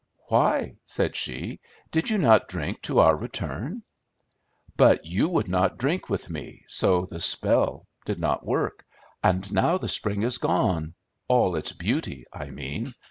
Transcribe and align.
"Why?" 0.29 0.77
said 0.83 1.15
she. 1.15 1.59
"Did 1.91 2.09
you 2.09 2.17
not 2.17 2.47
drink 2.47 2.81
to 2.81 2.97
our 2.97 3.15
return?" 3.15 3.83
"But 4.75 5.05
you 5.05 5.29
would 5.29 5.47
not 5.47 5.77
drink 5.77 6.09
with 6.09 6.27
me, 6.27 6.65
so 6.67 7.05
the 7.05 7.19
spell 7.19 7.85
did 8.03 8.19
not 8.19 8.43
work; 8.43 8.83
and 9.23 9.53
now 9.53 9.77
the 9.77 9.87
spring 9.87 10.23
is 10.23 10.39
gone, 10.39 10.95
all 11.27 11.55
its 11.55 11.71
beauty, 11.73 12.23
I 12.33 12.49
mean. 12.49 12.93